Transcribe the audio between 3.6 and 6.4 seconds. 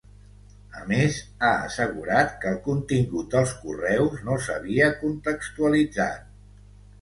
correus no s’havia contextualitzat.